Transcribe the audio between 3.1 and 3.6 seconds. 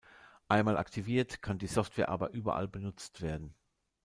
werden.